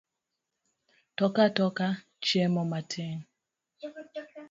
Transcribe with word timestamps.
Tok 1.17 1.35
atoka 1.45 1.87
chiemo 2.23 2.61
matin 2.71 3.17